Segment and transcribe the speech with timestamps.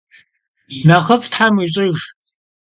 [0.87, 2.01] Nexhıf' them vuiş'ıjj!